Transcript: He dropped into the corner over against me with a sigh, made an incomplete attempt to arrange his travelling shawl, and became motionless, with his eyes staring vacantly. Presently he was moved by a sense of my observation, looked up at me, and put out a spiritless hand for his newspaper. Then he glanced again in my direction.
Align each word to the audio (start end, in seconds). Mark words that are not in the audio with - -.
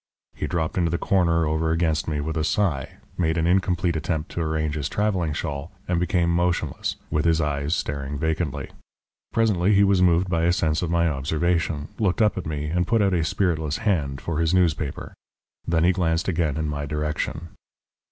He 0.33 0.47
dropped 0.47 0.79
into 0.79 0.89
the 0.89 0.97
corner 0.97 1.45
over 1.45 1.69
against 1.69 2.07
me 2.07 2.19
with 2.21 2.35
a 2.35 2.43
sigh, 2.43 2.93
made 3.19 3.37
an 3.37 3.45
incomplete 3.45 3.95
attempt 3.95 4.31
to 4.31 4.41
arrange 4.41 4.73
his 4.73 4.89
travelling 4.89 5.31
shawl, 5.31 5.71
and 5.87 5.99
became 5.99 6.27
motionless, 6.31 6.95
with 7.11 7.23
his 7.23 7.39
eyes 7.39 7.75
staring 7.75 8.17
vacantly. 8.17 8.71
Presently 9.31 9.75
he 9.75 9.83
was 9.83 10.01
moved 10.01 10.27
by 10.27 10.45
a 10.45 10.53
sense 10.53 10.81
of 10.81 10.89
my 10.89 11.07
observation, 11.07 11.87
looked 11.99 12.19
up 12.19 12.35
at 12.35 12.47
me, 12.47 12.65
and 12.65 12.87
put 12.87 13.03
out 13.03 13.13
a 13.13 13.23
spiritless 13.23 13.77
hand 13.77 14.21
for 14.21 14.39
his 14.39 14.55
newspaper. 14.55 15.13
Then 15.67 15.83
he 15.83 15.91
glanced 15.91 16.27
again 16.27 16.57
in 16.57 16.67
my 16.67 16.87
direction. 16.87 17.49